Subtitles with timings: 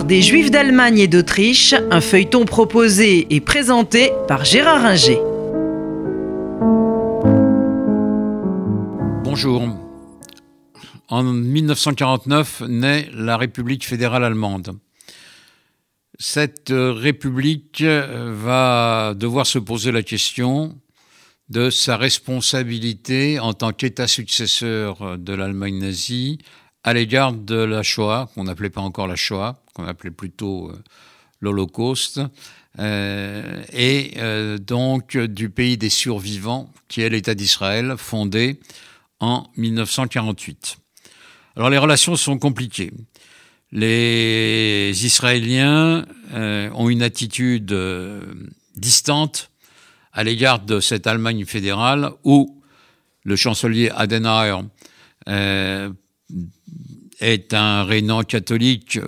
[0.00, 5.18] Des Juifs d'Allemagne et d'Autriche, un feuilleton proposé et présenté par Gérard Inger.
[9.22, 9.68] Bonjour.
[11.08, 14.78] En 1949 naît la République fédérale allemande.
[16.18, 20.74] Cette République va devoir se poser la question
[21.50, 26.38] de sa responsabilité en tant qu'État successeur de l'Allemagne nazie
[26.84, 30.82] à l'égard de la Shoah, qu'on n'appelait pas encore la Shoah, qu'on appelait plutôt euh,
[31.40, 32.20] l'Holocauste,
[32.78, 38.58] euh, et euh, donc du pays des survivants, qui est l'État d'Israël, fondé
[39.20, 40.78] en 1948.
[41.56, 42.92] Alors les relations sont compliquées.
[43.70, 46.04] Les Israéliens
[46.34, 47.74] ont une attitude
[48.76, 49.50] distante
[50.12, 52.62] à l'égard de cette Allemagne fédérale où
[53.24, 54.58] le chancelier Adenauer
[57.22, 58.98] est un rénan catholique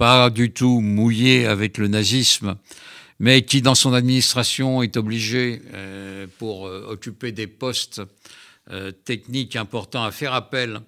[0.00, 2.56] pas du tout mouillé avec le nazisme,
[3.18, 8.00] mais qui dans son administration est obligé, euh, pour euh, occuper des postes
[8.70, 10.80] euh, techniques importants, à faire appel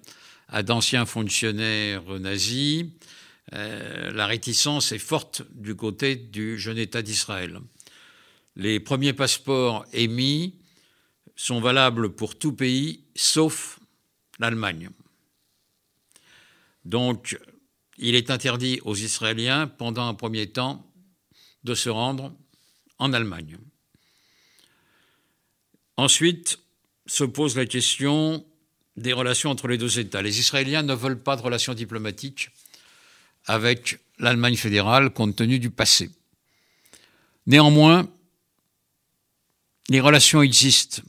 [0.47, 2.85] à d'anciens fonctionnaires nazis.
[3.51, 7.59] la réticence est forte du côté du jeune État d'Israël.
[8.55, 10.55] Les premiers passeports émis
[11.35, 13.79] sont valables pour tout pays sauf
[14.39, 14.89] l'Allemagne.
[16.85, 17.37] Donc,
[17.97, 20.89] il est interdit aux Israéliens, pendant un premier temps,
[21.63, 22.33] de se rendre
[22.99, 23.57] en Allemagne.
[25.97, 26.59] Ensuite
[27.05, 28.45] se pose la question
[28.95, 30.21] des relations entre les deux États.
[30.21, 32.49] Les Israéliens ne veulent pas de relations diplomatiques
[33.45, 36.09] avec l'Allemagne fédérale compte tenu du passé.
[37.45, 38.07] Néanmoins,
[39.89, 41.01] les relations existent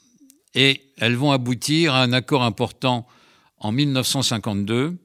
[0.54, 3.06] et elles vont aboutir à un accord important
[3.58, 4.96] en 1952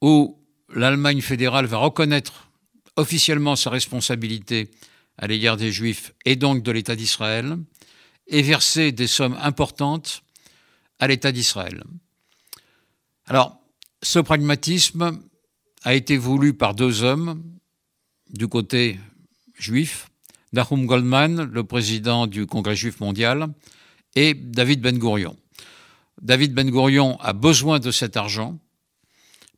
[0.00, 0.38] où
[0.74, 2.50] l'Allemagne fédérale va reconnaître
[2.96, 4.70] officiellement sa responsabilité
[5.18, 7.56] à l'égard des Juifs et donc de l'État d'Israël
[8.26, 10.22] et verser des sommes importantes
[10.98, 11.82] à l'État d'Israël.
[13.26, 13.58] Alors,
[14.02, 15.20] ce pragmatisme
[15.82, 17.42] a été voulu par deux hommes
[18.30, 18.98] du côté
[19.58, 20.08] juif,
[20.52, 23.48] Nahum Goldman, le président du Congrès juif mondial,
[24.14, 25.36] et David Ben Gurion.
[26.20, 28.58] David Ben Gurion a besoin de cet argent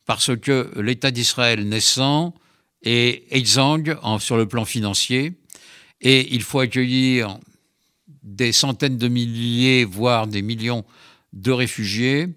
[0.05, 2.33] parce que l'État d'Israël naissant
[2.83, 5.33] est exsangue sur le plan financier
[6.01, 7.37] et il faut accueillir
[8.23, 10.83] des centaines de milliers, voire des millions
[11.33, 12.29] de réfugiés.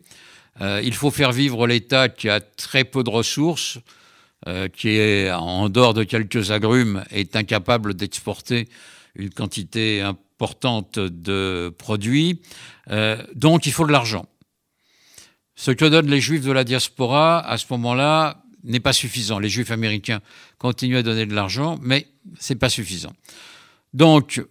[0.60, 3.78] Euh, il faut faire vivre l'État qui a très peu de ressources,
[4.47, 8.69] euh, qui est en dehors de quelques agrumes, est incapable d'exporter
[9.15, 12.41] une quantité importante de produits.
[12.91, 14.27] Euh, donc il faut de l'argent.
[15.56, 19.39] Ce que donnent les juifs de la diaspora à ce moment-là n'est pas suffisant.
[19.39, 20.21] Les juifs américains
[20.59, 22.06] continuent à donner de l'argent, mais
[22.39, 23.12] c'est pas suffisant.
[23.95, 24.45] Donc,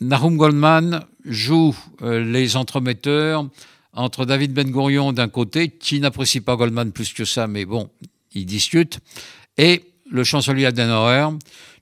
[0.00, 3.48] Nahum Goldman joue euh, les entremetteurs
[3.92, 7.88] entre David Ben Gurion d'un côté, qui n'apprécie pas Goldman plus que ça, mais bon,
[8.32, 8.98] il discute,
[9.56, 11.38] et le chancelier Adenauer,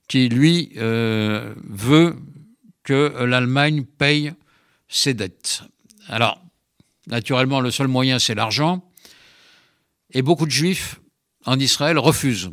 [0.07, 2.15] qui lui euh, veut
[2.83, 4.33] que l'Allemagne paye
[4.87, 5.63] ses dettes.
[6.07, 6.42] Alors,
[7.07, 8.83] Naturellement, le seul moyen, c'est l'argent.
[10.11, 10.99] Et beaucoup de juifs
[11.45, 12.51] en Israël refusent,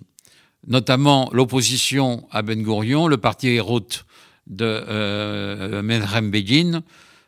[0.66, 3.86] notamment l'opposition à Ben Gurion, le parti Hérot
[4.46, 6.82] de euh, Begin,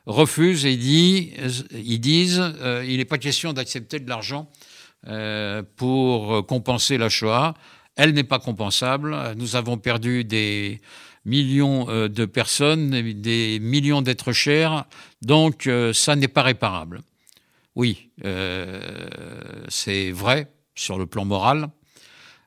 [0.06, 4.50] refuse et disent euh, il n'est pas question d'accepter de l'argent
[5.06, 7.54] euh, pour compenser la Shoah.
[7.96, 9.16] Elle n'est pas compensable.
[9.36, 10.80] Nous avons perdu des
[11.24, 14.86] millions euh, de personnes, des millions d'êtres chers,
[15.20, 17.02] donc ça n'est pas réparable.
[17.74, 21.70] Oui, euh, c'est vrai sur le plan moral,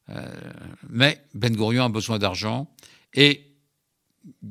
[0.09, 0.28] euh,
[0.90, 2.72] mais Ben Gurion a besoin d'argent
[3.13, 3.41] et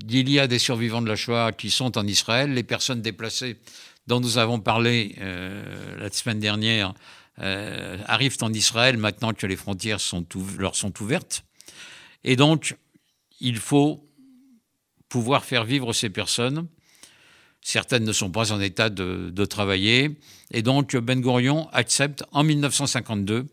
[0.09, 3.59] il y a des survivants de la Shoah qui sont en Israël, les personnes déplacées
[4.07, 6.95] dont nous avons parlé euh, la semaine dernière
[7.37, 9.99] arrivent en Israël maintenant que les frontières
[10.57, 11.45] leur sont ouvertes.
[12.23, 12.77] Et donc,
[13.41, 14.09] il faut
[15.09, 16.69] pouvoir faire vivre ces personnes
[17.67, 20.19] Certaines ne sont pas en état de, travailler.
[20.51, 23.47] Et donc, Ben Gurion accepte en 1952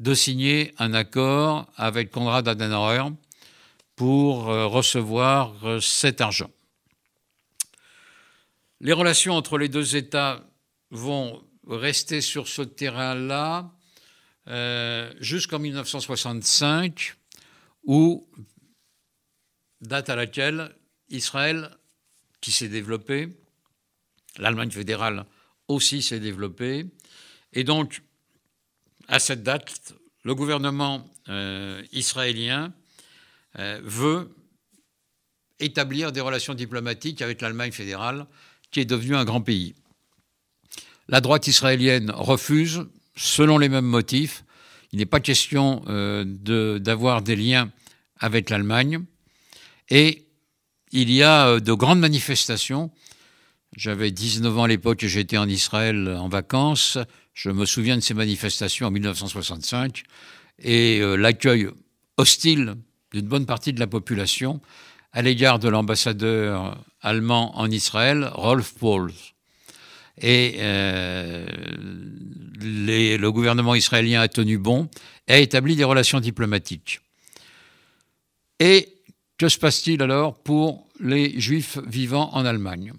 [0.00, 3.10] de signer un accord avec Konrad Adenauer
[3.96, 6.50] pour euh, recevoir euh, cet argent.
[8.80, 10.42] Les relations entre les deux États
[10.90, 13.70] vont rester sur ce terrain-là
[14.48, 17.14] euh, jusqu'en 1965,
[17.84, 18.26] où,
[19.82, 20.74] date à laquelle
[21.10, 21.76] Israël
[22.44, 23.30] qui s'est développée.
[24.36, 25.24] L'Allemagne fédérale
[25.66, 26.84] aussi s'est développée.
[27.54, 28.02] Et donc,
[29.08, 29.94] à cette date,
[30.24, 31.10] le gouvernement
[31.92, 32.74] israélien
[33.56, 34.36] veut
[35.58, 38.26] établir des relations diplomatiques avec l'Allemagne fédérale,
[38.70, 39.74] qui est devenue un grand pays.
[41.08, 42.84] La droite israélienne refuse,
[43.16, 44.44] selon les mêmes motifs.
[44.92, 46.24] Il n'est pas question euh,
[46.78, 47.72] d'avoir des liens
[48.18, 49.02] avec l'Allemagne.
[49.88, 50.23] Et
[50.94, 52.90] il y a euh, de grandes manifestations.
[53.76, 56.96] J'avais 19 ans à l'époque et j'étais en Israël en vacances.
[57.34, 60.04] Je me souviens de ces manifestations en 1965
[60.60, 61.68] et euh, l'accueil
[62.16, 62.76] hostile
[63.12, 64.60] d'une bonne partie de la population
[65.12, 69.12] à l'égard de l'ambassadeur allemand en Israël, Rolf Pauls.
[70.20, 71.44] Et euh,
[72.60, 74.88] le gouvernement israélien a tenu bon
[75.26, 77.00] et a établi des relations diplomatiques.
[78.60, 78.93] Et
[79.44, 82.94] que se passe-t-il alors pour les juifs vivant en Allemagne?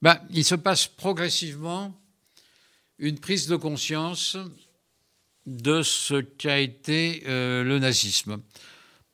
[0.00, 1.94] Ben, Il se passe progressivement
[2.98, 4.38] une prise de conscience
[5.44, 8.38] de ce qu'a été euh, le nazisme.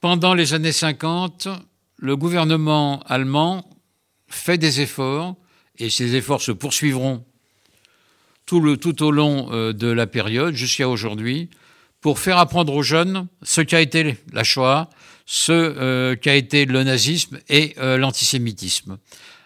[0.00, 1.48] Pendant les années 50,
[1.96, 3.68] le gouvernement allemand
[4.28, 5.34] fait des efforts,
[5.78, 7.24] et ces efforts se poursuivront
[8.44, 11.50] tout, le, tout au long euh, de la période, jusqu'à aujourd'hui,
[12.00, 14.88] pour faire apprendre aux jeunes ce qu'a été la Shoah,
[15.26, 18.98] ce euh, qu'a été le nazisme et euh, l'antisémitisme.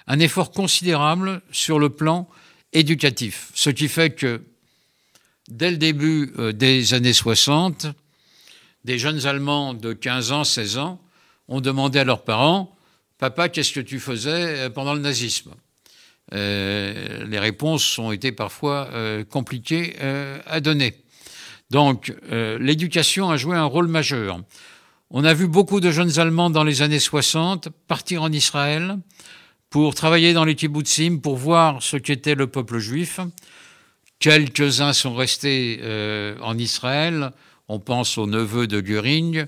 [0.07, 2.29] Un effort considérable sur le plan
[2.73, 4.43] éducatif, ce qui fait que
[5.49, 7.87] dès le début des années 60,
[8.85, 11.01] des jeunes Allemands de 15 ans, 16 ans
[11.49, 12.77] ont demandé à leurs parents
[13.21, 15.53] Papa, qu'est-ce que tu faisais euh, pendant le nazisme?
[16.33, 19.95] Euh, Les réponses ont été parfois euh, compliquées
[20.47, 20.95] à donner.
[21.71, 22.13] Donc,
[22.59, 24.41] l'éducation a joué un rôle majeur.
[25.13, 28.97] On a vu beaucoup de jeunes Allemands dans les années 60 partir en Israël
[29.69, 33.19] pour travailler dans les kibbutzim, pour voir ce qu'était le peuple juif.
[34.21, 35.81] Quelques-uns sont restés
[36.41, 37.33] en Israël.
[37.67, 39.47] On pense aux neveux de Göring,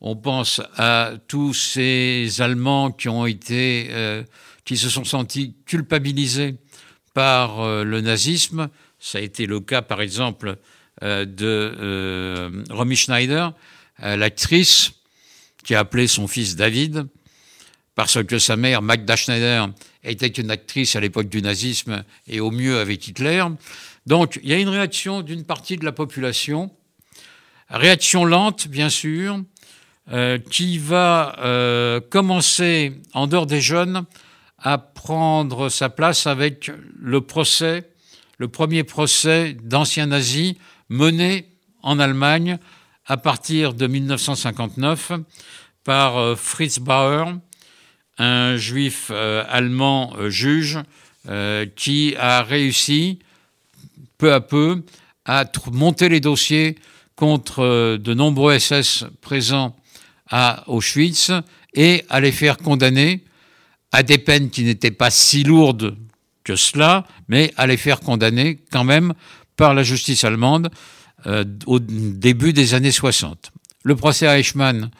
[0.00, 4.22] on pense à tous ces Allemands qui ont été, euh,
[4.64, 6.54] qui se sont sentis culpabilisés
[7.14, 8.68] par euh, le nazisme.
[9.00, 10.56] Ça a été le cas, par exemple,
[11.02, 13.52] euh, de Romy Schneider,
[13.98, 14.99] l'actrice
[15.64, 17.06] qui a appelé son fils David,
[17.94, 19.68] parce que sa mère, Magda Schneider,
[20.04, 23.44] était une actrice à l'époque du nazisme et au mieux avec Hitler.
[24.06, 26.70] Donc, il y a une réaction d'une partie de la population,
[27.68, 29.42] réaction lente, bien sûr,
[30.12, 34.04] euh, qui va euh, commencer, en dehors des jeunes,
[34.58, 37.90] à prendre sa place avec le procès,
[38.38, 40.54] le premier procès d'anciens nazis
[40.88, 41.46] mené
[41.82, 42.58] en Allemagne
[43.06, 45.12] à partir de 1959
[45.84, 47.34] par euh, Fritz Bauer,
[48.18, 50.78] un juif allemand juge
[51.74, 53.18] qui a réussi
[54.18, 54.82] peu à peu
[55.24, 56.76] à monter les dossiers
[57.16, 59.74] contre de nombreux SS présents
[60.28, 61.32] à Auschwitz
[61.74, 63.24] et à les faire condamner
[63.92, 65.96] à des peines qui n'étaient pas si lourdes
[66.44, 69.14] que cela, mais à les faire condamner quand même
[69.56, 70.70] par la justice allemande
[71.26, 73.52] euh, au début des années 60.
[73.84, 74.90] Le procès à Eichmann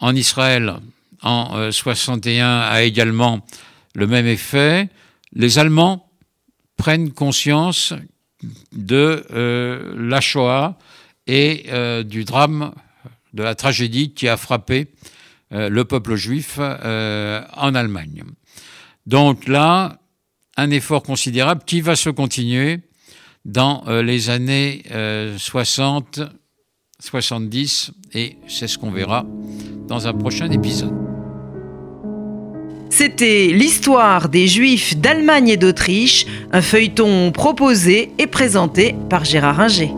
[0.00, 0.76] en Israël
[1.22, 3.44] en 61 euh, a également
[3.94, 4.88] le même effet.
[5.32, 6.08] Les Allemands
[6.76, 7.92] prennent conscience
[8.72, 10.78] de euh, la Shoah
[11.26, 11.66] et
[12.04, 12.72] du drame
[13.34, 14.88] de la tragédie qui a frappé
[15.52, 18.22] euh, le peuple juif euh, en Allemagne.
[19.06, 19.98] Donc là,
[20.56, 22.80] un effort considérable qui va se continuer
[23.50, 24.82] dans euh, les années
[25.36, 26.20] 60,
[27.00, 29.26] 70, et c'est ce qu'on verra
[29.88, 30.94] dans un prochain épisode.
[32.90, 39.90] C'était l'histoire des Juifs d'Allemagne et d'Autriche, un feuilleton proposé et présenté par Gérard Ringer.